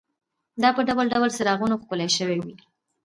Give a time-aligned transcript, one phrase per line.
[0.61, 2.53] دا په ډول ډول څراغونو ښکلې شوې وې.